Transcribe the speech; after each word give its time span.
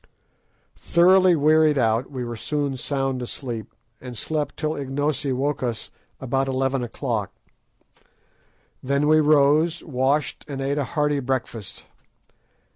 Thoroughly 0.77 1.35
wearied 1.35 1.77
out, 1.77 2.09
we 2.09 2.23
were 2.25 2.35
soon 2.35 2.75
sound 2.75 3.21
asleep, 3.21 3.71
and 4.01 4.17
slept 4.17 4.57
till 4.57 4.73
Ignosi 4.75 5.31
woke 5.31 5.61
us 5.61 5.91
about 6.19 6.47
eleven 6.47 6.83
o'clock. 6.83 7.31
Then 8.81 9.07
we 9.07 9.19
rose, 9.19 9.83
washed, 9.83 10.43
and 10.47 10.59
ate 10.59 10.79
a 10.79 10.83
hearty 10.97 11.19
breakfast. 11.19 11.85